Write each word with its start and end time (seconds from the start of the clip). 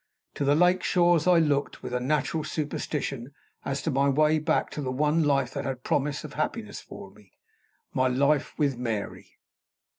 To 0.33 0.43
the 0.43 0.55
lake 0.55 0.81
shores 0.81 1.27
I 1.27 1.37
looked, 1.37 1.83
with 1.83 1.93
a 1.93 1.99
natural 1.99 2.43
superstition, 2.43 3.35
as 3.63 3.83
to 3.83 3.91
my 3.91 4.09
way 4.09 4.39
back 4.39 4.71
to 4.71 4.81
the 4.81 4.91
one 4.91 5.21
life 5.23 5.53
that 5.53 5.63
had 5.63 5.73
its 5.77 5.81
promise 5.83 6.23
of 6.23 6.33
happiness 6.33 6.79
for 6.81 7.11
me 7.11 7.33
my 7.93 8.07
life 8.07 8.57
with 8.57 8.79
Mary. 8.79 9.37